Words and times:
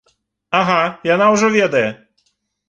Ага, 0.59 0.77
яна 1.09 1.27
ўжо 1.35 1.51
ведае! 1.57 1.85